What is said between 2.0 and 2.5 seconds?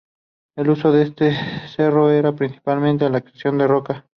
era